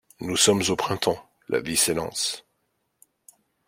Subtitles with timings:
[0.19, 2.43] Nous sommes au printemps, la vie s’élance.